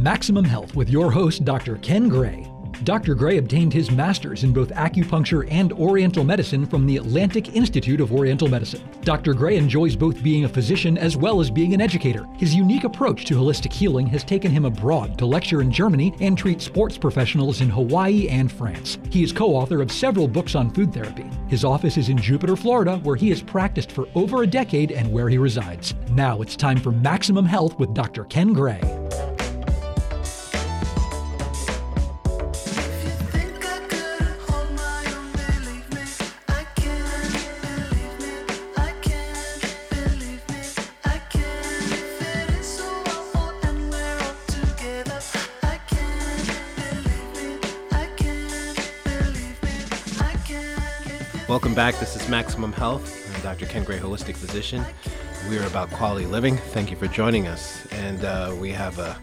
[0.00, 1.76] Maximum Health with your host, Dr.
[1.76, 2.50] Ken Gray.
[2.84, 3.14] Dr.
[3.14, 8.10] Gray obtained his master's in both acupuncture and Oriental medicine from the Atlantic Institute of
[8.10, 8.80] Oriental Medicine.
[9.02, 9.34] Dr.
[9.34, 12.26] Gray enjoys both being a physician as well as being an educator.
[12.38, 16.38] His unique approach to holistic healing has taken him abroad to lecture in Germany and
[16.38, 18.98] treat sports professionals in Hawaii and France.
[19.10, 21.28] He is co author of several books on food therapy.
[21.48, 25.12] His office is in Jupiter, Florida, where he has practiced for over a decade and
[25.12, 25.92] where he resides.
[26.12, 28.24] Now it's time for Maximum Health with Dr.
[28.24, 28.80] Ken Gray.
[51.50, 51.98] Welcome back.
[51.98, 53.34] This is Maximum Health.
[53.34, 53.66] I'm Dr.
[53.66, 54.84] Ken Gray, holistic physician.
[55.48, 56.56] We are about quality living.
[56.56, 57.84] Thank you for joining us.
[57.90, 59.18] And uh, we have, a,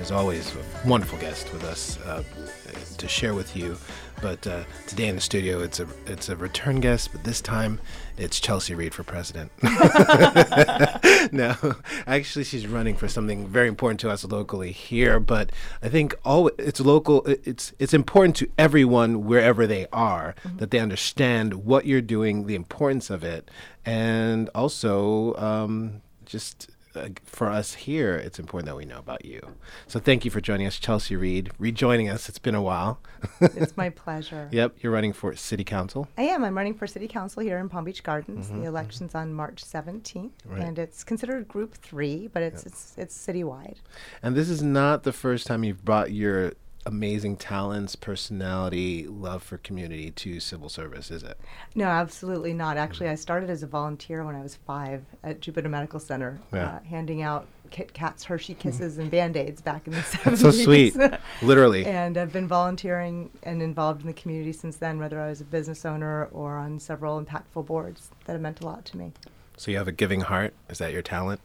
[0.00, 2.22] as always, a wonderful guest with us uh,
[2.98, 3.76] to share with you.
[4.22, 7.80] But uh, today in the studio, it's a it's a return guest, but this time
[8.16, 9.52] it's Chelsea Reed for president.
[11.32, 11.54] no,
[12.06, 15.20] actually, she's running for something very important to us locally here.
[15.20, 15.50] But
[15.82, 17.24] I think all it's local.
[17.26, 20.56] It's it's important to everyone wherever they are mm-hmm.
[20.58, 23.50] that they understand what you're doing, the importance of it,
[23.84, 29.40] and also um, just uh, for us here, it's important that we know about you.
[29.86, 32.28] So thank you for joining us, Chelsea Reed, rejoining us.
[32.28, 33.00] It's been a while.
[33.40, 34.48] it's my pleasure.
[34.52, 36.08] Yep, you're running for City Council.
[36.16, 36.44] I am.
[36.44, 38.46] I'm running for City Council here in Palm Beach Gardens.
[38.46, 39.18] Mm-hmm, the election's mm-hmm.
[39.18, 40.62] on March 17th, right.
[40.62, 42.66] and it's considered Group Three, but it's yep.
[42.66, 43.76] it's it's citywide.
[44.22, 46.52] And this is not the first time you've brought your
[46.86, 51.38] amazing talents, personality, love for community to civil service, is it?
[51.74, 52.76] No, absolutely not.
[52.76, 56.76] Actually, I started as a volunteer when I was five at Jupiter Medical Center, yeah.
[56.76, 60.38] uh, handing out Kit Kats, Hershey Kisses, and Band Aids back in the 70s.
[60.38, 60.96] so sweet,
[61.42, 61.84] literally.
[61.84, 65.44] and I've been volunteering and involved in the community since then, whether I was a
[65.44, 69.12] business owner or on several impactful boards that have meant a lot to me.
[69.56, 70.54] So you have a giving heart?
[70.70, 71.40] Is that your talent?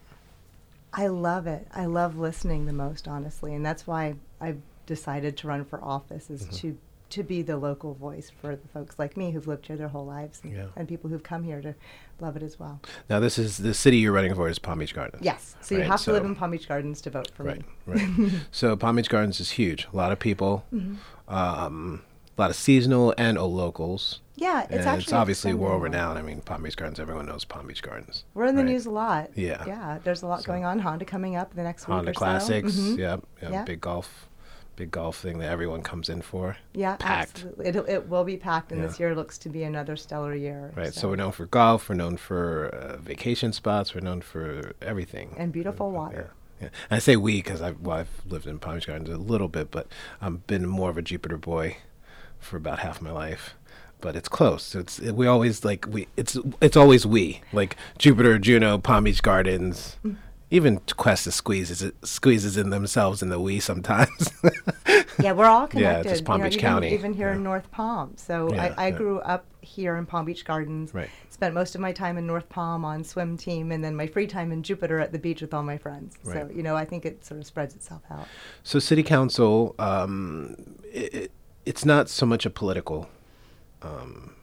[0.94, 1.68] I love it.
[1.74, 4.62] I love listening the most, honestly, and that's why I've
[4.92, 6.56] decided to run for office is mm-hmm.
[6.58, 6.78] to
[7.12, 10.06] to be the local voice for the folks like me who've lived here their whole
[10.06, 10.66] lives and, yeah.
[10.76, 11.76] and, people who've come here to
[12.22, 12.80] love it as well.
[13.10, 15.22] Now, this is the city you're running for is Palm Beach Gardens.
[15.22, 15.84] Yes, so right?
[15.84, 17.66] you have so to live in Palm Beach Gardens to vote for right, me.
[17.86, 18.32] Right.
[18.52, 19.88] so Palm Beach Gardens is huge.
[19.92, 20.96] A lot of people, mm-hmm.
[21.34, 22.02] um,
[22.38, 24.22] a lot of seasonal and locals.
[24.38, 26.18] Yeah, it's and actually it's obviously world renowned.
[26.18, 27.00] I mean, Palm Beach Gardens.
[27.00, 28.24] Everyone knows Palm Beach Gardens.
[28.34, 29.32] We're in the news a lot.
[29.36, 30.00] Yeah, yeah.
[30.02, 30.80] There's a lot so going on.
[30.80, 32.74] Honda coming up the next Honda week or Classics.
[32.74, 32.82] So.
[32.82, 33.00] Mm-hmm.
[33.00, 33.64] Yep, yep, yeah.
[33.66, 34.30] Big golf
[34.76, 36.58] big golf thing that everyone comes in for.
[36.74, 37.44] Yeah, packed.
[37.44, 37.68] absolutely.
[37.68, 38.88] It, it will be packed, and yeah.
[38.88, 40.72] this year looks to be another stellar year.
[40.76, 40.94] Right.
[40.94, 41.90] So, so we're known for golf.
[41.90, 43.94] We're known for uh, vacation spots.
[43.94, 45.36] We're known for everything.
[45.38, 46.32] And beautiful uh, water.
[46.60, 46.68] Yeah.
[46.68, 46.70] yeah.
[46.90, 49.48] And I say we because I've, well, I've lived in Palm Beach Gardens a little
[49.48, 49.88] bit, but
[50.22, 51.78] I've been more of a Jupiter boy
[52.40, 53.56] for about half my life
[54.00, 54.64] but it's close.
[54.64, 56.08] So It's it, we always like we.
[56.18, 59.98] It's it's always we like Jupiter, Juno, Palm Beach Gardens.
[60.04, 60.18] Mm
[60.52, 64.30] even Quest squeezes it, squeezes in themselves in the we sometimes.
[65.20, 65.82] yeah, we're all connected.
[65.82, 66.94] Yeah, just Palm you know, Beach even, County.
[66.94, 67.36] Even here yeah.
[67.36, 68.14] in North Palm.
[68.18, 70.94] So yeah, I, I grew up here in Palm Beach Gardens.
[70.94, 71.10] Right.
[71.30, 74.28] Spent most of my time in North Palm on swim team, and then my free
[74.28, 76.18] time in Jupiter at the beach with all my friends.
[76.24, 76.34] Right.
[76.34, 78.28] So you know, I think it sort of spreads itself out.
[78.62, 81.32] So City Council, um, it,
[81.66, 83.10] it's not so much a political.
[83.82, 84.36] Um,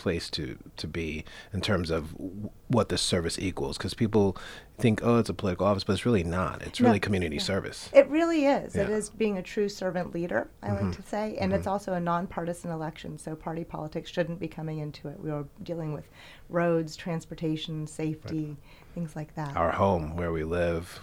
[0.00, 4.36] place to to be in terms of w- what the service equals because people
[4.78, 7.42] think oh it's a political office but it's really not it's no, really community yeah.
[7.42, 8.82] service it really is yeah.
[8.82, 10.86] it is being a true servant leader i mm-hmm.
[10.86, 11.58] like to say and mm-hmm.
[11.58, 15.44] it's also a nonpartisan election so party politics shouldn't be coming into it we are
[15.62, 16.08] dealing with
[16.48, 18.56] roads transportation safety right.
[18.94, 21.00] things like that our home where we live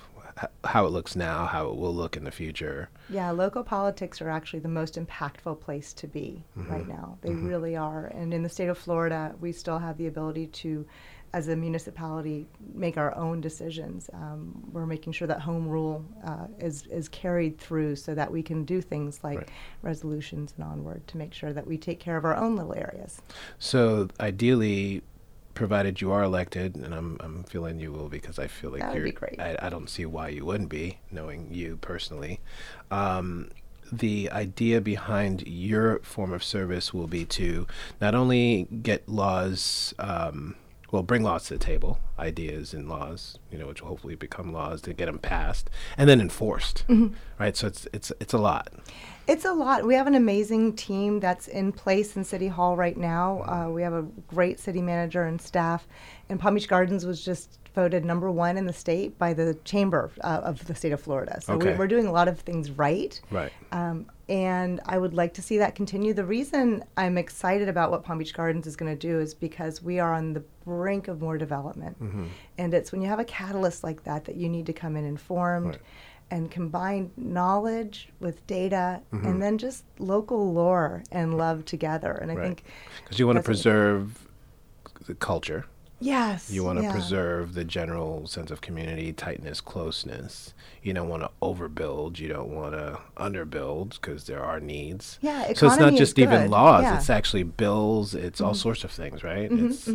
[0.63, 2.89] how it looks now, how it will look in the future.
[3.09, 6.71] Yeah, local politics are actually the most impactful place to be mm-hmm.
[6.71, 7.17] right now.
[7.21, 7.47] They mm-hmm.
[7.47, 8.07] really are.
[8.07, 10.85] And in the state of Florida, we still have the ability to,
[11.33, 14.09] as a municipality, make our own decisions.
[14.13, 18.43] Um, we're making sure that home rule uh, is is carried through so that we
[18.43, 19.49] can do things like right.
[19.81, 23.22] resolutions and onward to make sure that we take care of our own little areas.
[23.59, 25.01] So ideally
[25.57, 28.95] provided you are elected, and I'm I'm feeling you will because I feel like that
[28.95, 29.05] you're.
[29.05, 29.39] Be great.
[29.39, 32.39] I, I don't see why you wouldn't be, knowing you personally.
[32.91, 33.49] Um,
[33.91, 37.65] the idea behind your form of service will be to
[37.99, 39.93] not only get laws.
[39.97, 40.55] Um,
[40.91, 44.53] well, bring laws to the table, ideas and laws, you know, which will hopefully become
[44.53, 47.13] laws to get them passed and then enforced, mm-hmm.
[47.39, 47.57] right?
[47.57, 48.71] So it's it's it's a lot.
[49.28, 49.85] It's a lot.
[49.85, 53.44] We have an amazing team that's in place in City Hall right now.
[53.44, 55.85] Uh, we have a great city manager and staff.
[56.29, 60.12] And Palm Beach Gardens was just voted number one in the state by the Chamber
[60.22, 61.40] uh, of the state of Florida.
[61.41, 61.74] So Okay.
[61.74, 63.20] we, we're doing a lot of things right.
[63.29, 63.52] Right.
[63.72, 66.14] Um, and I would like to see that continue.
[66.14, 69.84] The reason I'm excited about what Palm Beach Gardens is going to do is because
[69.84, 72.02] we are on the brink of more development.
[72.02, 72.26] Mm-hmm.
[72.58, 75.03] And it's when you have a catalyst like that that you need to come in
[75.06, 75.78] informed Right.
[76.29, 79.28] And combine knowledge with data Mm-hmm.
[79.28, 82.12] and then just local lore and love together.
[82.12, 82.44] And I Right.
[82.46, 82.64] think,
[83.03, 84.28] Because you want to preserve
[85.06, 85.66] the culture.
[86.00, 86.52] yes.
[86.52, 86.91] You want to yeah.
[86.91, 90.53] preserve the general sense of community, tightness, closeness.
[90.84, 92.20] You don't want to overbuild.
[92.20, 95.18] You don't want to underbuild because there are needs.
[95.22, 96.90] Yeah, so it's not just even laws; Yeah.
[96.90, 96.97] Mm-hmm.
[97.00, 98.14] it's actually bills.
[98.14, 99.50] It's all sorts of things, right?
[99.52, 99.90] It's,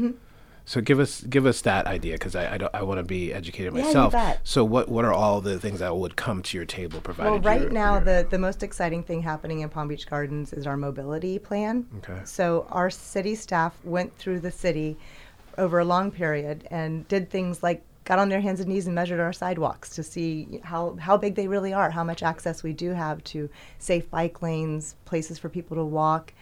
[0.64, 3.32] So give us give us that idea because I I, don't, I want to be
[3.32, 4.12] educated Yeah, you myself.
[4.12, 4.40] bet.
[4.44, 7.30] So what what are all the things that would come to your table provided?
[7.30, 10.52] Well, right you're- now, you're- the, the most exciting thing happening in Palm Beach Gardens
[10.52, 11.86] is our mobility plan.
[11.98, 12.20] Okay.
[12.24, 14.96] So, our city staff went through the city
[15.58, 18.94] over a long period and did things like got on their hands and knees and
[18.94, 22.72] measured our sidewalks to see how, how big they really are, how much access we
[22.72, 23.48] do have to
[23.78, 26.32] safe bike lanes, places for people to walk.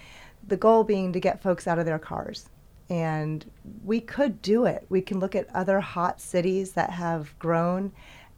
[0.46, 2.49] The goal being to get folks out of their cars.
[2.91, 3.49] And
[3.85, 4.85] we could do it.
[4.89, 7.93] We can look at other hot cities that have grown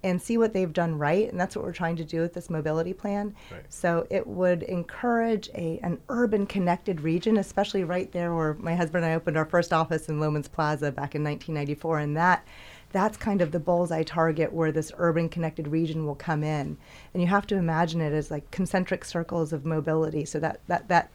[0.05, 1.31] and see what they've done right.
[1.31, 3.35] And that's what we're trying to do with this mobility plan.
[3.51, 3.63] Right.
[3.69, 9.05] So it would encourage a, an urban connected region, especially right there where my husband
[9.05, 11.99] and I opened our first office in Loehmann's Plaza back in 1994.
[12.01, 12.45] And that
[12.91, 16.77] that's kind of the bullseye target where this urban connected region will come in.
[17.15, 20.27] And you have to imagine it as like concentric circles of mobility.
[20.27, 21.11] So that, that, that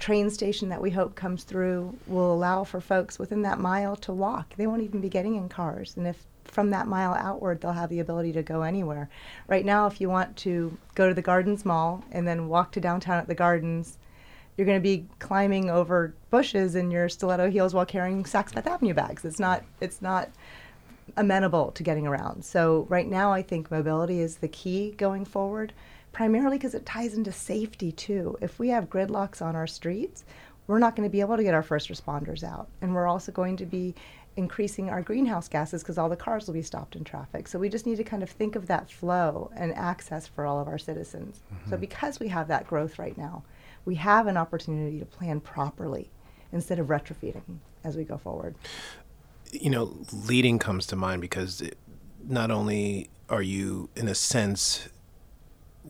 [0.00, 4.12] train station that we hope comes through will allow for folks within that mile to
[4.12, 4.56] walk.
[4.56, 5.96] They won't even be getting in cars.
[5.96, 9.08] And if from that mile outward, they'll have the ability to go anywhere.
[9.46, 12.80] Right now, if you want to go to the Gardens Mall and then walk to
[12.80, 13.98] downtown at the Gardens,
[14.56, 18.66] you're going to be climbing over bushes in your stiletto heels while carrying Saks Fifth
[18.66, 19.24] Avenue bags.
[19.24, 19.62] It's not.
[19.80, 20.30] It's not
[21.16, 22.44] amenable to getting around.
[22.44, 25.72] So right now, I think mobility is the key going forward,
[26.12, 28.36] primarily because it ties into safety too.
[28.40, 30.24] If we have gridlocks on our streets,
[30.66, 33.32] we're not going to be able to get our first responders out, and we're also
[33.32, 33.94] going to be
[34.36, 37.48] increasing our greenhouse gases because all the cars will be stopped in traffic.
[37.48, 40.60] So we just need to kind of think of that flow and access for all
[40.60, 41.42] of our citizens.
[41.64, 41.80] So mm-hmm.
[41.80, 43.42] because we have that growth right now,
[43.84, 46.10] we have an opportunity to plan properly
[46.52, 48.54] instead of retrofitting as we go forward.
[49.52, 51.76] you know, leading comes to mind because it,
[52.26, 54.88] not only are you, in a sense,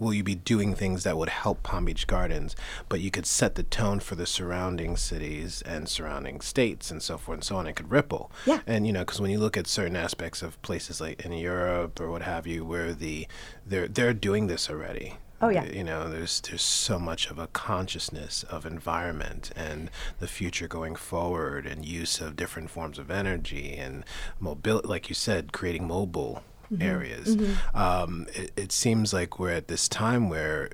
[0.00, 2.56] will you be doing things that would help Palm Beach Gardens,
[2.88, 7.19] but you could set the tone for the surrounding cities and surrounding states and so
[7.19, 7.67] forth and so on.
[7.67, 8.32] It could ripple.
[8.47, 8.61] Yeah.
[8.67, 12.00] And you know, because when you look at certain aspects of places like in Europe
[12.00, 13.29] or what have you, where the
[13.64, 15.19] they're they're doing this already.
[15.43, 15.64] Oh, yeah.
[15.64, 20.97] You know, there's there's so much of a consciousness of environment and the future going
[20.97, 24.05] forward, and use of different forms of energy and
[24.38, 26.43] mobility, like you said, creating mobile
[26.81, 27.37] areas.
[27.75, 30.71] Um, it, it seems like we're at this time where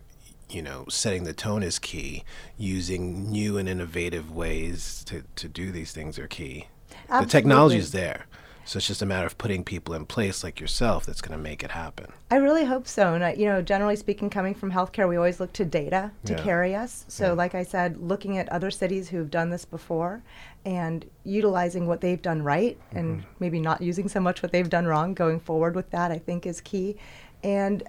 [0.50, 2.24] you know setting the tone is key
[2.56, 6.68] using new and innovative ways to, to do these things are key.
[7.08, 8.26] The technology is there
[8.66, 11.42] so it's just a matter of putting people in place like yourself that's going to
[11.42, 13.14] make it happen I really hope so.
[13.14, 16.32] And, I, you know, generally speaking, coming from healthcare, we always look to data to
[16.32, 16.42] Yeah.
[16.42, 17.04] carry us.
[17.06, 20.24] So, like I said, looking at other cities who've done this before
[20.64, 23.28] and utilizing what they've done right and mm-hmm.
[23.38, 26.46] maybe not using so much what they've done wrong going forward with that, I think
[26.46, 26.96] is key.
[27.44, 27.84] And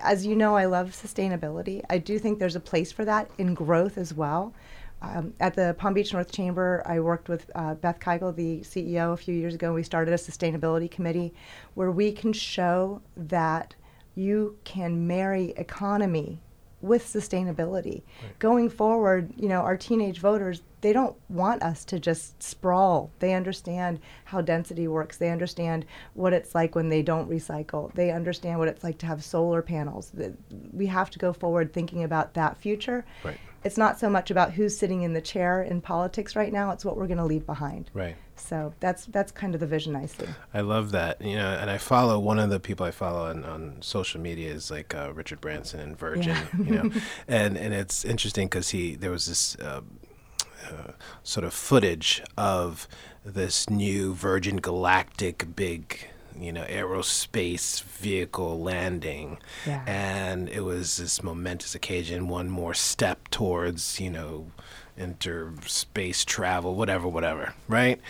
[0.00, 1.82] as you know, I love sustainability.
[1.90, 4.54] I do think there's a place for that in growth as well.
[5.12, 9.12] Um, at the Palm Beach North Chamber, I worked with uh, Beth Kigel, the CEO,
[9.12, 9.72] a few years ago.
[9.72, 11.34] We started a sustainability committee
[11.74, 13.74] where we can show that
[14.14, 16.40] you can marry economy
[16.80, 18.02] with sustainability.
[18.38, 23.10] Going forward, you know, our teenage voters, they don't want us to just sprawl.
[23.20, 25.16] They understand how density works.
[25.16, 27.92] They understand what it's like when they don't recycle.
[27.94, 30.12] They understand what it's like to have solar panels.
[30.74, 33.06] We have to go forward thinking about that future.
[33.24, 33.40] Right.
[33.64, 36.84] It's not so much about who's sitting in the chair in politics right now, it's
[36.84, 37.90] what we're going to leave behind.
[37.94, 40.26] right So that's that's kind of the vision I see.
[40.52, 41.20] I love that.
[41.20, 44.52] You know, and I follow one of the people I follow on, on social media
[44.52, 46.36] is like uh, Richard Branson and Virgin.
[46.36, 46.64] Yeah.
[46.64, 46.90] You know,
[47.28, 49.56] and and it's interesting because he there was this.
[49.56, 49.80] Uh,
[50.66, 50.92] uh,
[51.22, 52.88] sort of footage of
[53.22, 59.82] this new Virgin Galactic big, you know, aerospace vehicle landing, Yeah.
[59.86, 64.46] and it was this momentous occasion, one more step towards, you know,
[64.96, 68.00] interspace travel, whatever, whatever, right?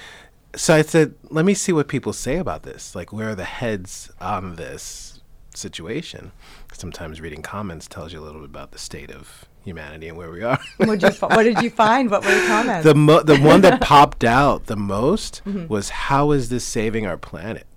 [0.56, 2.94] So I said, let me see what people say about this.
[2.94, 5.10] Like, where are the heads on this?
[5.56, 6.32] situation.
[6.72, 10.28] Sometimes reading comments tells you a little bit about the state of humanity and where
[10.28, 10.58] we are.
[10.78, 12.10] What'd you fi- what did you find?
[12.10, 12.84] What were the comments?
[12.84, 15.68] the mo- the one that popped out the most Mm-hmm.
[15.68, 17.68] was how is this saving our planet?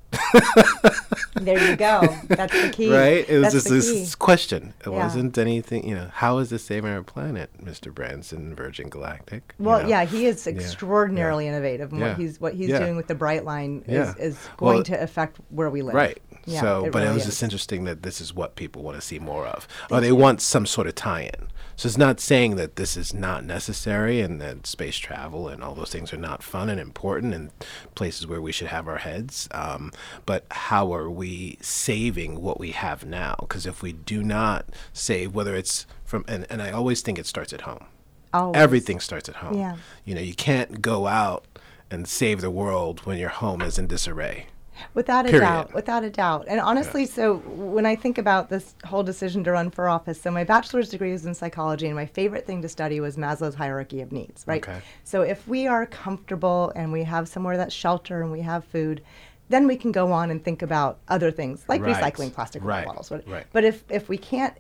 [1.40, 2.02] There you go.
[2.28, 2.92] That's the key.
[2.92, 3.28] Right?
[3.30, 4.18] It was That's just this key.
[4.20, 4.74] question.
[4.86, 5.04] It Yeah.
[5.04, 7.94] wasn't anything, you know, how is this saving our planet, Mr.
[7.94, 9.54] Branson, Virgin Galactic?
[9.60, 9.88] You Well, know?
[9.88, 10.54] yeah, he is Yeah.
[10.54, 12.08] extraordinarily innovative, and Yeah.
[12.10, 12.80] what he's what he's Yeah.
[12.80, 14.12] doing with the Brightline Yeah.
[14.14, 15.94] is, is going Well, to affect where we live.
[15.96, 16.18] Right.
[16.48, 17.26] Yeah, so, it but it was is.
[17.26, 20.42] just interesting that this is what people want to see more of, or they want
[20.42, 21.50] some sort of tie-in.
[21.76, 25.76] So it's not saying that this is not necessary and that space travel and all
[25.76, 27.52] those things are not fun and important and
[27.94, 29.48] places where we should have our heads.
[29.52, 29.92] Um,
[30.26, 33.36] but how are we saving what we have now?
[33.42, 37.28] Because if we do not save, whether it's from, and, and I always think it
[37.28, 37.86] starts at home.
[38.34, 38.58] Always.
[38.58, 39.60] Everything starts at home.
[39.60, 39.78] Yeah.
[40.06, 41.46] You know, you can't go out
[41.92, 44.48] and save the world when your home is in disarray.
[44.94, 45.42] Without a Period.
[45.48, 46.46] doubt, without a doubt.
[46.48, 50.32] And honestly, so when I think about this whole decision to run for office, so
[50.32, 54.02] my bachelor's degree was in psychology, and my favorite thing to study was Maslow's hierarchy
[54.02, 54.62] of needs, right?
[54.68, 54.82] Okay.
[55.04, 59.02] So if we are comfortable and we have somewhere that's shelter and we have food,
[59.50, 61.96] then we can go on and think about other things like Right.
[61.96, 62.86] recycling plastic Right.
[62.86, 63.10] bottles.
[63.10, 63.46] what- Right.
[63.54, 64.54] But if, if we can't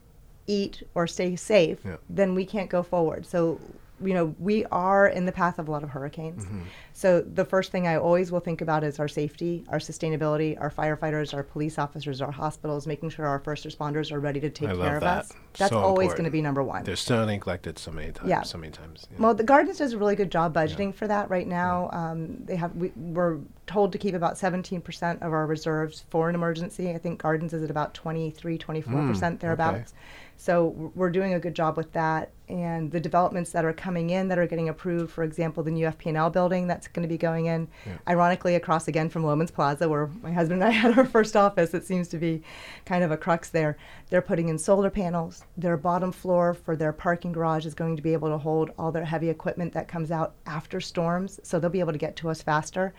[0.48, 1.98] eat or stay safe, Yeah.
[2.10, 3.26] then we can't go forward.
[3.26, 3.60] So,
[4.04, 6.46] you know, we are in the path of a lot of hurricanes.
[6.46, 6.62] Mm-hmm.
[6.94, 10.70] So the first thing I always will think about is our safety, our sustainability, our
[10.70, 14.70] firefighters, our police officers, our hospitals, making sure our first responders are ready to take
[14.70, 15.20] I care of that.
[15.20, 15.34] us.
[15.54, 16.84] That's So always going to be number one.
[16.84, 18.30] They're so neglected so many times.
[18.30, 18.42] Yeah.
[18.44, 19.08] So many times.
[19.12, 19.18] yeah.
[19.20, 21.89] Well, the Gardens does a really good job budgeting for that right now.
[21.92, 26.36] Um, they have we, we're told to keep about 17% of our reserves for an
[26.36, 26.92] emergency.
[26.92, 29.94] I think Gardens is at about 23, 24% thereabouts.
[30.39, 32.32] So we're doing a good job with that.
[32.48, 35.86] And the developments that are coming in that are getting approved, for example, the new
[35.88, 37.67] FP&L building that's going to be going in,
[38.08, 41.74] ironically across again from Loehmann's Plaza, where my husband and I had our first office.
[41.74, 42.44] It seems to be
[42.86, 43.77] kind of a crux there.
[44.10, 45.44] They're putting in solar panels.
[45.58, 48.91] Their bottom floor for their parking garage is going to be able to hold all
[48.91, 52.29] their heavy equipment that comes out after storms, so they'll be able to get to
[52.29, 52.94] us faster.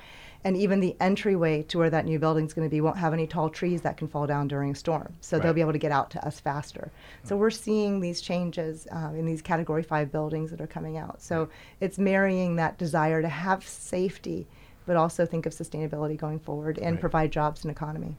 [0.45, 3.12] And even the entryway to where that new building is going to be won't have
[3.12, 5.78] any tall trees that can fall down during a storm, so they'll be able to
[5.78, 6.90] get out to us faster.
[7.25, 11.21] So we're seeing these changes um, in these Category Five buildings that are coming out.
[11.21, 11.49] So
[11.80, 14.47] it's marrying that desire to have safety,
[14.87, 17.00] but also think of sustainability going forward and Right.
[17.00, 18.16] provide jobs and economy.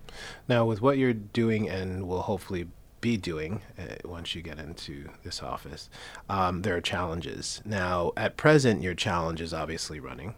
[0.48, 2.68] Now, with what you're doing and will hopefully
[3.02, 5.90] be doing uh, once you get into this office,
[6.30, 7.62] um, there are challenges.
[7.64, 10.36] Now, at present, your challenge is obviously running.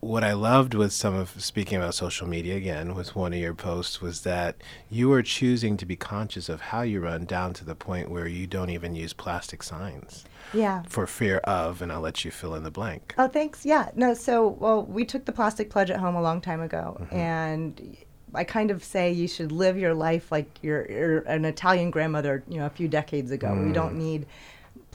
[0.00, 3.54] What I loved with some of speaking about social media again with one of your
[3.54, 4.56] posts was that
[4.90, 8.26] you are choosing to be conscious of how you run down to the point where
[8.28, 10.82] you don't even use plastic signs Yeah.
[10.88, 13.14] for fear of, and I'll let you fill in the blank.
[13.18, 13.64] Oh, thanks.
[13.64, 13.88] Yeah.
[13.96, 16.98] No, so, well, we took the plastic pledge at home a long time ago.
[17.00, 17.16] Mm-hmm.
[17.16, 17.96] And
[18.34, 22.44] I kind of say you should live your life like you're, you're an Italian grandmother,
[22.48, 23.48] you know, a few decades ago.
[23.54, 23.74] We Mm.
[23.74, 24.26] don't need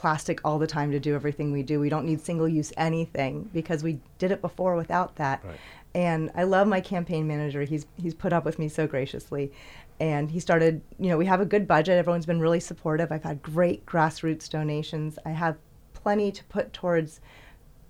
[0.02, 1.78] plastic all the time to do everything we do.
[1.78, 5.44] We don't need single use anything because we did it before without that.
[5.44, 5.56] Right.
[5.94, 7.62] And I love my campaign manager.
[7.62, 9.52] He's he's put up with me so graciously.
[10.00, 11.98] And he started, you know, we have a good budget.
[11.98, 13.12] Everyone's been really supportive.
[13.12, 15.20] I've had great grassroots donations.
[15.24, 15.56] I have
[15.94, 17.20] plenty to put towards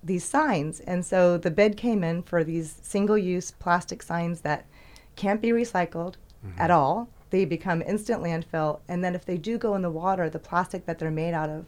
[0.03, 0.81] these signs.
[0.81, 4.67] And so the bid came in for these single use plastic signs that
[5.15, 6.15] can't be recycled
[6.45, 6.59] mm-hmm.
[6.59, 7.09] at all.
[7.31, 8.81] They become instant landfill.
[8.87, 11.49] And then if they do go in the water, the plastic that they're made out
[11.49, 11.65] of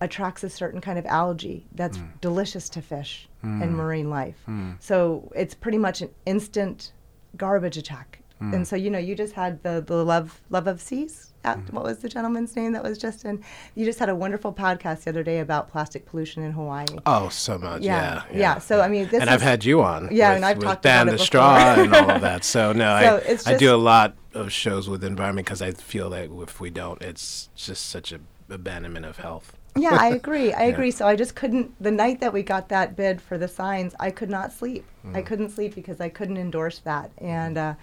[0.00, 2.20] attracts a certain kind of algae that's mm.
[2.20, 3.70] delicious to fish and mm.
[3.72, 4.36] marine life.
[4.48, 4.76] Mm.
[4.80, 6.92] So it's pretty much an instant
[7.36, 8.20] garbage attack.
[8.42, 11.34] And so, you know, you just had the, the love love of seas.
[11.44, 13.44] Uh, What was the gentleman's name that was just in?
[13.74, 16.86] You just had a wonderful podcast the other day about plastic pollution in Hawaii.
[17.04, 17.82] Oh, so much.
[17.82, 18.38] Yeah, Yeah.
[18.38, 18.58] yeah.
[18.58, 20.08] So, I mean, this and I've had you on.
[20.10, 22.44] Yeah, with, and I've talked ban about the straw and all of that.
[22.44, 25.72] So no, So I it's I do a lot of shows with environment because I
[25.72, 29.56] feel that if we don't, it's just such a abandonment of health.
[29.76, 30.52] Yeah, I agree.
[30.52, 30.72] I Yeah.
[30.72, 30.90] agree.
[30.90, 31.72] So I just couldn't.
[31.82, 34.84] The night that we got that bid for the signs, I could not sleep.
[35.06, 35.16] Mm.
[35.16, 37.10] I couldn't sleep because I couldn't endorse that.
[37.18, 37.74] And uh,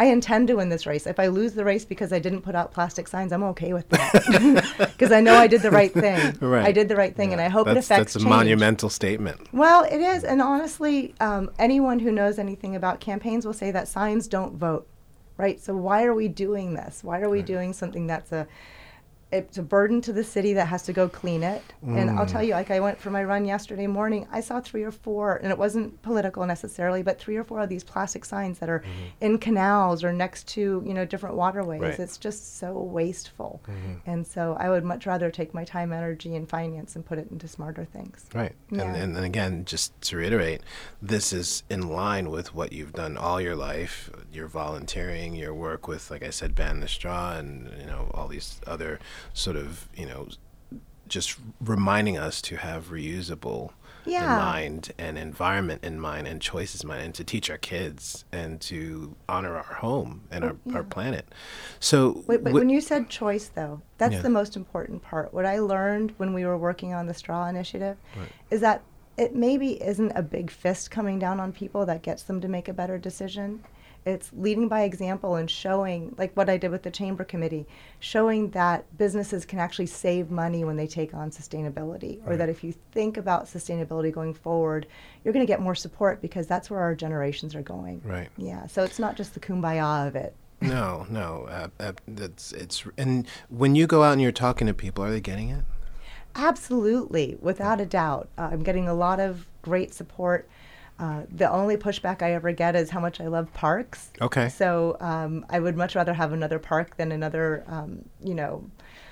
[0.00, 1.06] I intend to win this race.
[1.06, 3.88] If I lose the race because I didn't put out plastic signs, I'm okay with
[3.90, 4.64] that
[4.98, 6.36] because I know I did the right thing.
[6.40, 6.64] Right.
[6.66, 8.28] I did the right thing, and I hope that's, it affects That's a change.
[8.28, 9.52] monumental statement.
[9.52, 13.86] Well, it is, and honestly, um, anyone who knows anything about campaigns will say that
[13.86, 14.86] signs don't vote,
[15.36, 15.60] right?
[15.60, 17.04] So why are we doing this?
[17.04, 18.48] Why are we doing something that's a
[19.32, 21.62] it's a burden to the city that has to go clean it.
[21.84, 21.98] Mm.
[21.98, 24.82] And I'll tell you, like I went for my run yesterday morning, I saw three
[24.82, 28.58] or four, and it wasn't political necessarily, but three or four of these plastic signs
[28.58, 29.24] that are mm-hmm.
[29.24, 31.80] in canals or next to you know different waterways.
[31.80, 31.98] Right.
[31.98, 33.62] It's just so wasteful.
[33.66, 34.10] Mm-hmm.
[34.10, 37.30] And so I would much rather take my time, energy, and finance and put it
[37.30, 38.26] into smarter things.
[38.34, 38.52] Right.
[38.70, 38.82] Yeah.
[38.82, 40.60] And, and again, just to reiterate,
[41.00, 44.10] this is in line with what you've done all your life.
[44.30, 48.28] Your volunteering, your work with, like I said, Ban the Straw, and you know all
[48.28, 48.98] these other
[49.32, 50.28] sort of you know
[51.08, 53.72] just reminding us to have reusable
[54.04, 54.22] yeah.
[54.22, 58.24] in mind and environment in mind and choices in mind and to teach our kids
[58.32, 60.76] and to honor our home and our, yeah.
[60.76, 61.26] our planet
[61.80, 64.22] so Wait, but wh- when you said choice though that's yeah.
[64.22, 67.96] the most important part what i learned when we were working on the straw initiative
[68.16, 68.28] right.
[68.50, 68.82] is that
[69.16, 72.68] it maybe isn't a big fist coming down on people that gets them to make
[72.68, 73.62] a better decision
[74.04, 77.66] it's leading by example and showing, like what I did with the Chamber Committee,
[78.00, 82.64] showing that businesses can actually save money when they take on sustainability, or that if
[82.64, 84.86] you think about sustainability going forward,
[85.24, 88.00] you're going to get more support because that's where our generations are going.
[88.04, 88.28] Right.
[88.36, 88.66] Yeah.
[88.66, 90.34] So it's not just the kumbaya of it.
[90.60, 91.46] no, no.
[91.48, 92.84] Uh, uh, that's it's.
[92.96, 95.64] And when you go out and you're talking to people, are they getting it?
[96.34, 98.28] Absolutely, without a doubt.
[98.38, 100.48] Uh, I'm getting a lot of great support.
[100.98, 104.10] Uh, the only pushback I ever get is how much I love parks.
[104.20, 104.48] Okay.
[104.48, 108.64] So um, I would much rather have another park than another, um, you know,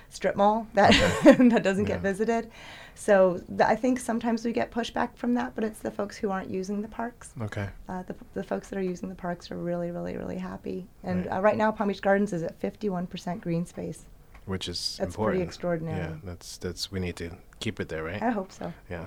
[0.09, 1.49] strip mall that okay.
[1.49, 1.95] that doesn't yeah.
[1.95, 2.51] get visited.
[2.95, 6.31] So th- I think sometimes we get pushback from that, but it's the folks who
[6.31, 7.33] aren't using the parks.
[7.41, 7.69] Okay.
[7.89, 10.87] Uh, the, the folks that are using the parks are really, really, really happy.
[11.03, 14.05] And right, uh, right now, Palm Beach Gardens is at 51% green space.
[14.47, 14.99] Which is important.
[14.99, 15.37] that's important.
[15.37, 15.99] pretty extraordinary.
[15.99, 18.21] Yeah, that's that's we need to keep it there, right?
[18.21, 18.73] I hope so.
[18.91, 19.07] Yeah.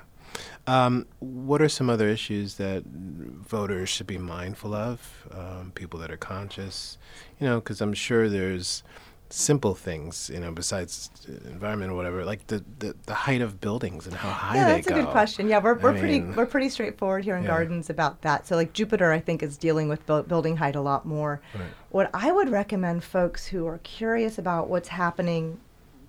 [0.67, 5.27] Um, what are some other issues that voters should be mindful of?
[5.31, 6.97] Um, people that are conscious,
[7.39, 8.83] you know, because I'm sure there's
[9.29, 11.09] simple things, you know, besides
[11.45, 14.69] environment or whatever, like the, the, the height of buildings and how high yeah, they
[14.69, 14.69] go.
[14.69, 15.49] Yeah, that's a good question.
[15.49, 17.49] Yeah, we're, we're pretty we're pretty straightforward here in yeah.
[17.49, 18.45] gardens about that.
[18.45, 21.41] So like Jupiter, I think is dealing with bu- building height a lot more.
[21.55, 21.63] Right.
[21.89, 25.59] What I would recommend folks who are curious about what's happening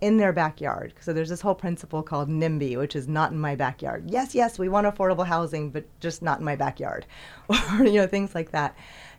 [0.04, 0.92] in their backyard.
[1.00, 4.04] So there's this whole principle called NIMBY, which is not in my backyard.
[4.10, 7.06] Yes, yes, we want affordable housing, but just not in my backyard,
[7.48, 8.76] or you know things like that.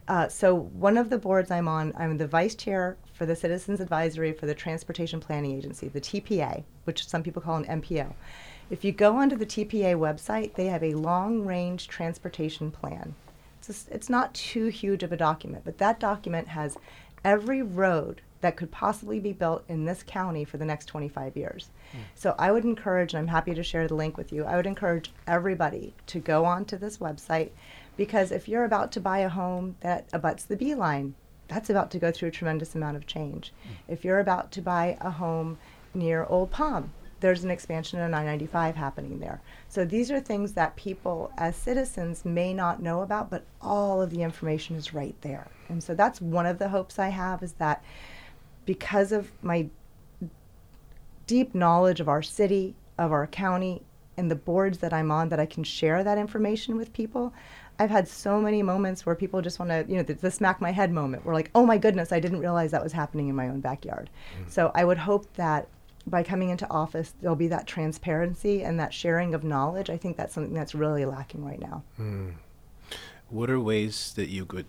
[0.07, 3.79] Uh, so one of the boards I'm on, I'm the vice chair for the Citizens
[3.79, 8.13] Advisory for the Transportation Planning Agency, the TPA, which some people call an MPO.
[8.69, 13.15] If you go onto the TPA website, they have a long-range transportation plan.
[13.57, 16.77] It's, a, it's not too huge of a document, but that document has
[17.23, 21.69] every road that could possibly be built in this county for the next 25 years.
[21.93, 21.99] Mm.
[22.15, 24.67] So I would encourage, and I'm happy to share the link with you, I would
[24.67, 27.49] encourage everybody to go onto this website
[27.97, 31.15] because if you're about to buy a home that abuts the Beeline,
[31.47, 33.53] that's about to go through a tremendous amount of change.
[33.67, 33.93] Mm.
[33.93, 35.57] If you're about to buy a home
[35.93, 39.41] near Old Palm, there's an expansion of 995 happening there.
[39.69, 44.09] So these are things that people as citizens may not know about, but all of
[44.09, 45.47] the information is right there.
[45.69, 47.83] And so that's one of the hopes I have is that
[48.65, 49.67] because of my
[51.27, 53.83] deep knowledge of our city, of our county,
[54.17, 57.33] and the boards that I'm on, that I can share that information with people.
[57.77, 60.61] I've had so many moments where people just want to, you know, the, the, smack
[60.61, 61.25] my head moment.
[61.25, 64.09] Where like, oh my goodness, I didn't realize that was happening in my own backyard.
[64.39, 64.49] Mm.
[64.49, 65.67] So I would hope that
[66.07, 69.89] by coming into office, there'll be that transparency and that sharing of knowledge.
[69.89, 71.83] I think that's something that's really lacking right now.
[71.99, 72.35] Mm.
[73.29, 74.67] What are ways that you could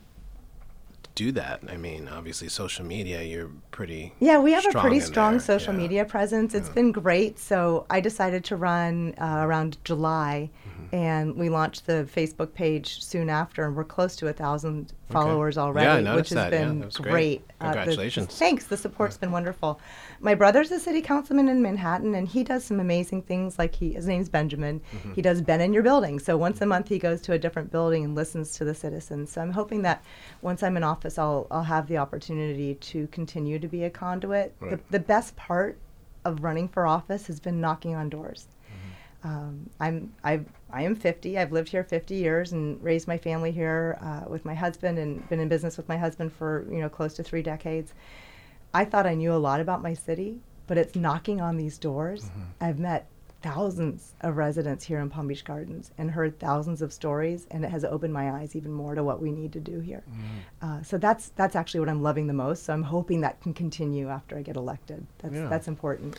[1.17, 1.63] do that?
[1.69, 4.13] I mean, obviously, social media, you're pretty.
[4.21, 5.41] Yeah, we have a pretty strong there.
[5.41, 5.81] social yeah.
[5.81, 6.55] media presence.
[6.55, 6.75] It's yeah.
[6.75, 7.41] been great.
[7.41, 10.95] So I decided to run uh, around July, mm-hmm.
[10.95, 15.57] and we launched the Facebook page soon after, and we're close to a thousand followers
[15.57, 15.65] okay.
[15.65, 17.03] already, yeah, which has been great.
[17.03, 17.43] great.
[17.61, 18.27] Congratulations.
[18.27, 18.67] Uh, the, thanks.
[18.67, 19.81] The support's been wonderful.
[20.21, 23.59] My brother's a city councilman in Manhattan, and he does some amazing things.
[23.59, 24.81] Like he, his name's Benjamin.
[24.81, 25.13] Mm-hmm.
[25.13, 26.19] He does Ben in Your Building.
[26.19, 29.31] So once a month, he goes to a different building and listens to the citizens.
[29.33, 30.05] So I'm hoping that
[30.43, 34.55] once I'm in office, I'll I'll have the opportunity to continue to be a conduit.
[34.61, 34.71] Right.
[34.73, 35.79] The, the best part
[36.25, 38.49] of running for office has been knocking on doors.
[38.69, 39.29] Mm-hmm.
[39.29, 41.39] Um, I'm I've I am 50.
[41.39, 45.27] I've lived here 50 years and raised my family here uh, with my husband and
[45.29, 47.95] been in business with my husband for you know close to three decades.
[48.75, 52.25] I thought I knew a lot about my city, but it's knocking on these doors.
[52.25, 52.43] Mm-hmm.
[52.61, 53.07] I've met
[53.43, 57.71] thousands of residents here in Palm Beach Gardens and heard thousands of stories, and it
[57.71, 60.03] has opened my eyes even more to what we need to do here.
[60.11, 60.69] Mm.
[60.69, 62.65] Uh, so that's that's actually what I'm loving the most.
[62.65, 65.07] So I'm hoping that can continue after I get elected.
[65.19, 65.49] That's yeah.
[65.49, 66.19] that's important.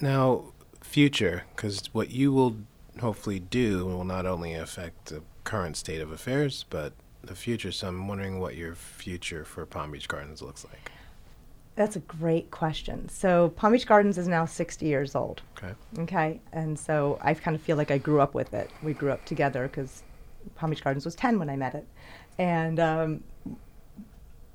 [0.00, 2.56] Now, future, because what you will
[3.00, 7.72] hopefully do will not only affect the current state of affairs, but the future.
[7.72, 10.90] So I'm wondering what your future for Palm Beach Gardens looks like.
[11.76, 13.08] That's a great question.
[13.08, 15.42] So Palm Beach Gardens is now 60 years old.
[15.58, 15.74] Okay.
[15.98, 16.40] Okay.
[16.52, 18.70] And so I kind of feel like I grew up with it.
[18.82, 20.02] We grew up together because
[20.54, 21.86] Palm Beach Gardens was 10 when I met it.
[22.38, 23.24] And um,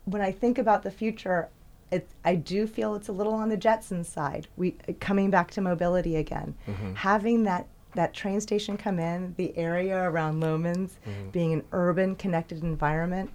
[0.06, 1.50] when I think about the future,
[1.92, 4.48] it, I do feel it's a little on the Jetsons side.
[4.58, 6.94] We coming back to mobility again, Mm-hmm.
[6.96, 11.30] having that that train station come in, the area around Loehmann's Mm-hmm.
[11.32, 13.32] being an urban connected environment.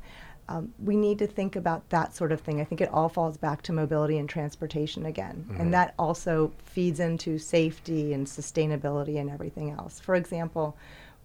[0.49, 2.61] Um, we need to think about that sort of thing.
[2.61, 5.61] I think it all falls back to mobility and transportation again, Mm-hmm.
[5.61, 10.01] and that also feeds into safety and sustainability and everything else.
[10.01, 10.77] For example,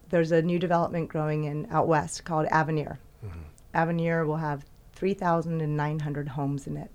[0.09, 2.97] there's a new development growing in out west called Avenir.
[3.25, 3.39] Mm-hmm.
[3.73, 4.63] Avenir will have
[4.95, 6.89] 3,900 homes in it.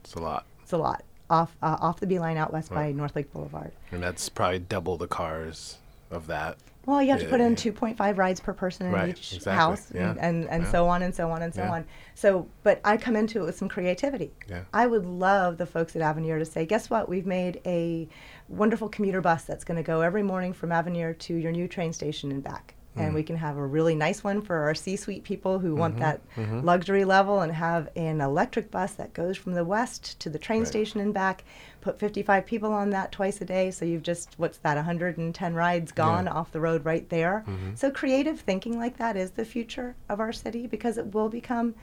[0.00, 0.44] It's a lot.
[0.62, 1.04] It's a lot.
[1.30, 2.94] Off uh, off the beeline out west by Right.
[2.94, 3.72] North Lake Boulevard.
[3.90, 5.78] And that's probably double the cars
[6.10, 6.58] of that.
[6.84, 9.92] Well, you have to put in 2.5 rides per person in Right, each exactly, house,
[9.94, 10.70] yeah, and and, and yeah.
[10.70, 11.70] so on and so on and so Yeah.
[11.72, 11.84] on.
[12.16, 14.32] So, but I come into it with some creativity.
[14.72, 17.08] I would love the folks at Avenir to say, guess what?
[17.08, 18.08] We've made a
[18.48, 21.92] wonderful commuter bus that's going to go every morning from Avenir to your new train
[21.92, 22.74] station and back.
[22.94, 26.56] And we can have a really nice one for our C-suite people who want Mm-hmm,
[26.56, 30.38] that luxury level, and have an electric bus that goes from the west to the
[30.38, 30.68] train Right.
[30.68, 31.44] station and back.
[31.80, 34.76] Put 55 people on that twice a day, so you've just what's that?
[34.76, 36.32] 110 rides gone Yeah.
[36.32, 37.44] off the road right there.
[37.48, 37.78] Mhm.
[37.78, 41.74] So creative thinking like that is the future of our city because it will become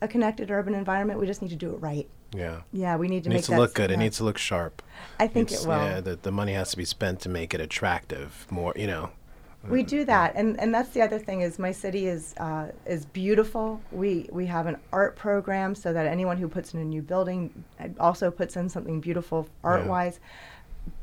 [0.00, 1.20] a connected urban environment.
[1.20, 2.08] We just need to do it right.
[2.34, 2.62] Yeah.
[2.72, 3.90] Yeah, we need to make It needs to look good.
[3.92, 4.82] It needs to look sharp.
[5.20, 5.76] I think It's- it will.
[5.76, 8.46] Yeah, the, the money has to be spent to make it attractive.
[8.50, 9.10] More, you know.
[9.68, 13.04] We do that, and and that's the other thing is my city is uh, is
[13.06, 13.80] beautiful.
[13.92, 17.64] We we have an art program so that anyone who puts in a new building
[17.80, 20.20] uh, also puts in something beautiful art wise.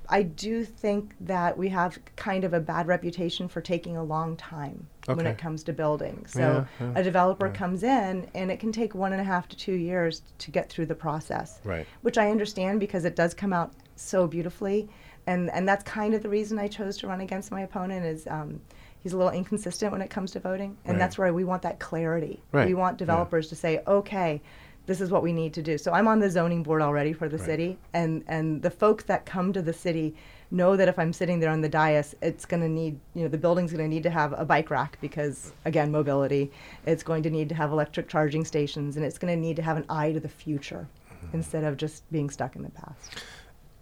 [0.10, 4.36] I do think that we have kind of a bad reputation for taking a long
[4.36, 6.26] time when it comes to building.
[6.28, 7.54] So Yeah, yeah, a developer yeah.
[7.54, 10.70] comes in and it can take one and a half to two years to get
[10.70, 11.62] through the process.
[11.64, 11.88] Right.
[12.02, 14.90] Which I understand because it does come out so beautifully,
[15.28, 18.28] and and that's kind of the reason I chose to run against my opponent is.
[18.28, 18.62] Um,
[19.04, 21.00] He's a little inconsistent when it comes to voting, and Right.
[21.00, 22.40] that's where we want that clarity.
[22.52, 22.98] Right, We want yeah.
[23.00, 24.44] developers to say, okay,
[24.86, 25.80] this is what we need to do.
[25.80, 27.46] So I'm on the zoning board already for the Right.
[27.48, 30.14] city, and and the folks that come to the city
[30.52, 33.28] know that if I'm sitting there on the dais, it's going to need, you know,
[33.28, 36.52] the building's going to need to have a bike rack because again, mobility.
[36.86, 39.64] It's going to need to have electric charging stations, and it's going to need to
[39.64, 40.86] have an eye to the future
[41.26, 41.38] Mm-hmm.
[41.38, 43.24] instead of just being stuck in the past.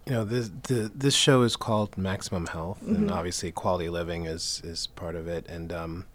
[0.06, 2.94] You know, this the, this show is called Maximum Health, Mm-hmm.
[2.96, 5.46] and obviously quality living is is part of it.
[5.48, 6.06] And um,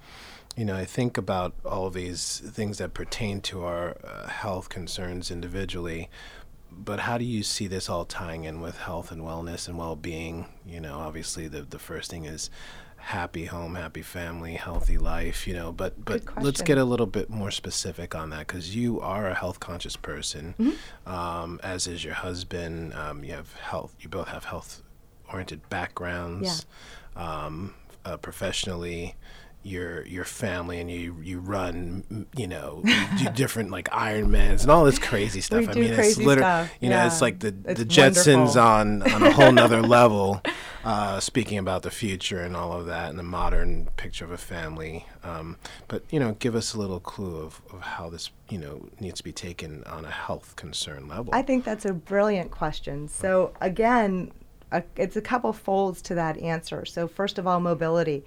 [0.57, 4.69] you know, I think about all of these things that pertain to our uh, health
[4.69, 6.09] concerns individually.
[6.77, 10.47] But how do you see this all tying in with health and wellness and well-being?
[10.65, 12.49] You know, obviously the the first thing is
[13.05, 15.47] happy home, happy family, healthy life.
[15.47, 18.99] You know, but but let's get a little bit more specific on that because you
[18.99, 21.09] are a health conscious person, Mm-hmm.
[21.11, 22.93] um, as is your husband.
[22.93, 23.95] Um, you have health.
[23.99, 24.81] You both have health
[25.31, 26.65] oriented backgrounds.
[27.15, 29.15] Um, uh, professionally,
[29.63, 34.69] your your family and you you run you know you do different like Ironmans and
[34.69, 35.61] all this crazy stuff.
[35.61, 38.61] We I do mean, it's literally you know it's like the It's the Jetsons wonderful.
[38.61, 40.41] on on a whole nother level.
[40.85, 44.37] Uh, speaking about the future and all of that and the modern picture of a
[44.37, 48.59] family, um, but you know, give us a little clue of, of how this you
[48.59, 51.33] know needs to be taken on a health concern level.
[51.33, 53.07] I think that's a brilliant question.
[53.07, 54.31] So again,
[54.71, 56.85] a, it's a couple folds to that answer.
[56.85, 58.23] So first of all, mobility.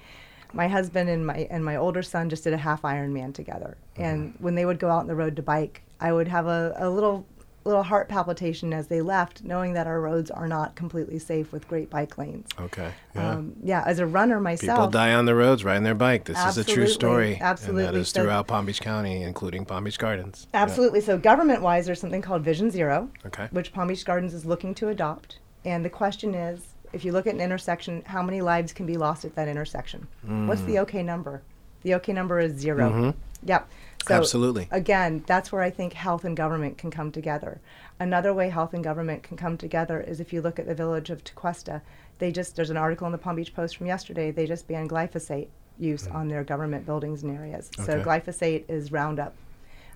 [0.52, 4.34] My husband and my and my older son just did a half Ironman together, and
[4.40, 6.90] when they would go out on the road to bike, I would have a, a
[6.90, 7.24] little
[7.64, 11.68] little heart palpitation as they left, knowing that our roads are not completely safe with
[11.68, 12.48] great bike lanes.
[12.58, 12.92] okay.
[13.14, 13.30] Yeah.
[13.32, 16.24] Um, yeah, as a runner myself, People die on the roads riding their bike.
[16.24, 17.38] This is a true story.
[17.40, 17.84] Absolutely.
[17.84, 20.46] And that is So- throughout Palm Beach County, including Palm Beach Gardens.
[20.54, 20.62] Yeah.
[20.62, 21.00] Absolutely.
[21.02, 23.48] So government wise, there's something called Vision Zero, Okay.
[23.50, 25.38] which Palm Beach Gardens is looking to adopt.
[25.64, 26.60] And the question is,
[26.94, 30.06] if you look at an intersection, how many lives can be lost at that intersection?
[30.22, 30.66] What's Mm.
[30.66, 31.42] the OK number?
[31.82, 33.14] The OK number is 0 Mhm.
[33.44, 33.68] Yep.
[34.06, 34.68] So Absolutely.
[34.70, 37.60] Again, that's where I think health and government can come together.
[38.00, 41.10] Another way health and government can come together is if you look at the village
[41.10, 41.82] of Tequesta.
[42.18, 44.30] They just there's an article in the Palm Beach Post from yesterday.
[44.30, 45.48] They just banned glyphosate
[45.78, 47.70] use on their government buildings and areas.
[47.76, 48.04] So Mm.
[48.04, 49.34] Glyphosate is Roundup.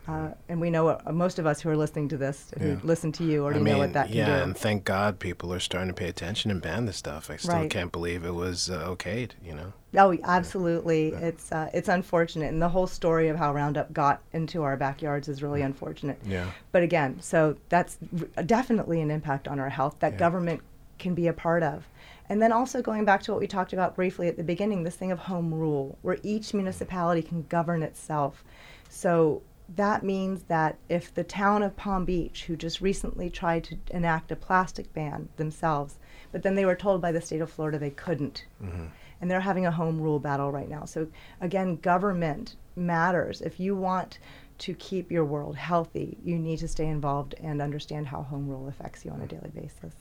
[0.09, 2.77] Uh, and we know uh, most of us who are listening to this, who Yeah.
[2.83, 4.43] listen to you, already I mean, know what that can yeah, do.
[4.43, 7.31] and thank God people are starting to pay attention and ban this stuff.
[7.31, 7.71] I still Right.
[7.71, 9.31] can't believe it was uh, okayed.
[9.45, 9.73] You know.
[9.97, 11.09] Oh, absolutely.
[11.09, 15.29] It's uh, it's unfortunate, and the whole story of how Roundup got into our backyards
[15.29, 16.19] is really unfortunate.
[16.27, 16.47] Yeah.
[16.73, 17.99] But again, so that's
[18.37, 20.19] r- definitely an impact on our health that Yeah.
[20.19, 20.63] government
[20.99, 21.87] can be a part of.
[22.29, 24.97] And then also going back to what we talked about briefly at the beginning, this
[24.97, 28.43] thing of home rule, where each municipality can govern itself.
[28.89, 29.43] So
[29.75, 34.31] that means that if the town of Palm Beach, who just recently tried to enact
[34.33, 35.99] a plastic ban themselves,
[36.31, 38.87] but then they were told by the state of Florida they couldn't, Mm-hmm.
[39.21, 40.85] and they're having a home rule battle right now.
[40.85, 41.07] So,
[41.41, 43.41] again, government matters.
[43.41, 44.19] If you want
[44.59, 48.69] to keep your world healthy, you need to stay involved and understand how home rule
[48.69, 49.95] affects you on a daily basis.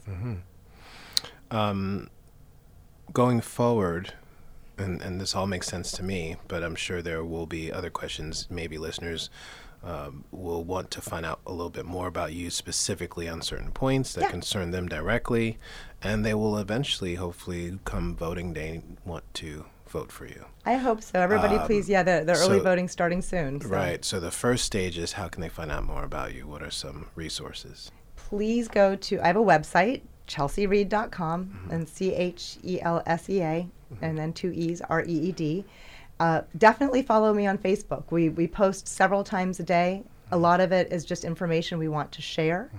[1.49, 2.09] Um,
[3.13, 4.13] going forward,
[4.81, 7.89] and, and this all makes sense to me, but I'm sure there will be other
[7.89, 8.47] questions.
[8.49, 9.29] Maybe listeners
[9.83, 13.71] um, will want to find out a little bit more about you specifically on certain
[13.71, 14.31] points that Yeah.
[14.31, 15.57] concern them directly,
[16.03, 20.45] and they will eventually, hopefully, come voting day, want to vote for you.
[20.65, 21.19] I hope so.
[21.19, 23.59] Everybody, Um, please, yeah, the, the early so- voting starting soon.
[23.59, 24.05] so Right.
[24.05, 26.45] So the first stage is how can they find out more about you?
[26.47, 27.91] What are some resources?
[28.15, 31.71] Please go to, I have a website, chelseareed.com, Mm-hmm.
[31.73, 33.67] and C H E L S E A,
[34.01, 35.65] and then two E's, R E E D.
[36.19, 38.03] Uh, definitely follow me on Facebook.
[38.11, 40.03] We, we post several times a day.
[40.31, 40.43] A Mm-hmm.
[40.43, 42.71] lot of it is just information we want to share.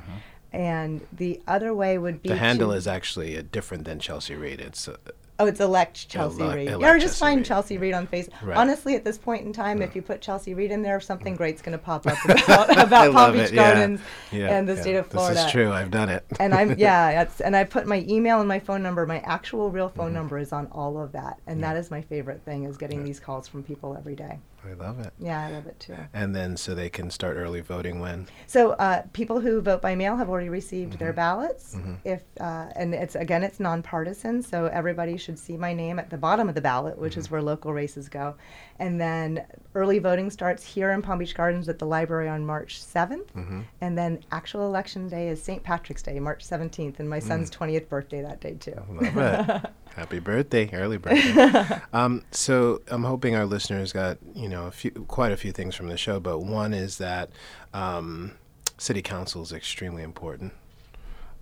[0.52, 4.60] And the other way would be The handle is actually uh, different than Chelsea Reed.
[4.60, 4.96] It's uh,
[5.42, 6.68] Oh, it's elect Chelsea Elect- Reed.
[6.68, 7.46] elect or just Chelsea find Reed.
[7.46, 8.42] Chelsea Reed on Facebook.
[8.42, 8.56] Right.
[8.56, 11.62] Honestly, at this point in time, if you put Chelsea Reed in there, something great's
[11.62, 13.54] going to pop up about, about Palm Beach it.
[13.54, 14.00] Gardens
[14.30, 14.80] Yeah, and the yeah.
[14.80, 15.34] state of Florida.
[15.34, 15.72] This is true.
[15.72, 16.24] I've done it.
[16.38, 19.04] and I'm yeah, and I put my email and my phone number.
[19.06, 20.14] My actual real phone Mm-hmm.
[20.14, 23.18] number is on all of that, and that is my favorite thing is getting these
[23.20, 24.38] calls from people every day.
[24.68, 25.12] I love it.
[25.18, 25.96] Yeah, I love it too.
[26.14, 28.26] And then so they can start early voting when?
[28.46, 30.98] So uh, people who vote by mail have already received Mm-hmm.
[30.98, 31.76] their ballots.
[32.04, 36.16] If uh, and it's again it's nonpartisan, so everybody should see my name at the
[36.18, 37.20] bottom of the ballot, which Mm-hmm.
[37.20, 38.34] is where local races go.
[38.78, 39.44] And then
[39.74, 43.60] early voting starts here in Palm Beach Gardens at the library on March 7th, Mm-hmm.
[43.80, 45.62] and then actual election day is St.
[45.62, 48.80] Patrick's Day, March 17th, and my son's 20th birthday that day too.
[48.88, 49.70] Love it.
[49.96, 51.80] Happy birthday, early birthday.
[51.92, 55.74] um, so I'm hoping our listeners got you know a few, quite a few things
[55.74, 57.30] from the show, but one is that
[57.74, 58.32] um,
[58.78, 60.52] city council is extremely important.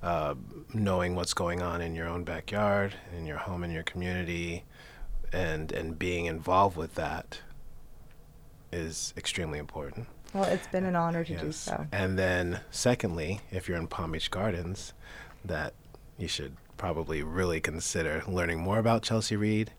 [0.02, 0.34] Uh,
[0.72, 4.64] knowing what's going on in your own backyard, in your home, in your community,
[5.32, 7.40] and and being involved with that
[8.72, 10.06] is extremely important.
[10.32, 11.86] Well, it's been an honor to do so.
[11.92, 14.92] And then, secondly, if you're in Palm Beach Gardens,
[15.44, 15.74] that
[16.18, 19.70] you should probably really consider learning more about Chelsea Reed,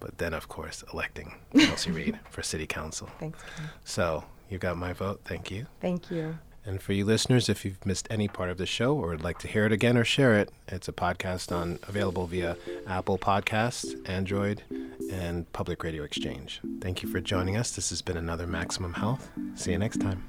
[0.00, 3.08] but then, of course, electing Chelsea Reed for City Council.
[3.20, 3.66] Thanks, Ken.
[3.84, 5.20] So, you got my vote.
[5.24, 5.66] Thank you.
[5.80, 6.36] Thank you.
[6.66, 9.38] And for you listeners, if you've missed any part of the show or would like
[9.38, 12.56] to hear it again or share it, it's a podcast on available via
[12.88, 14.62] Apple Podcasts, Android,
[15.12, 16.60] and Public Radio Exchange.
[16.80, 17.70] Thank you for joining us.
[17.70, 19.30] This has been another Maximum Health.
[19.54, 20.24] See you next time.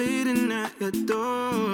[0.00, 1.69] Waiting at your door.